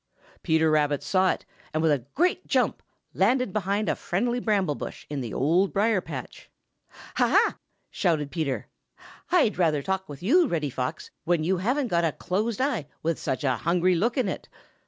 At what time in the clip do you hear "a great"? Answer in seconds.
1.91-2.47